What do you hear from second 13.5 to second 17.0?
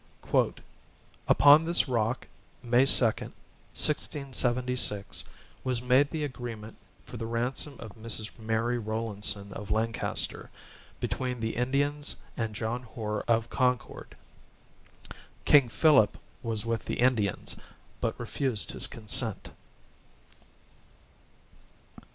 Concord. "King Philip was with the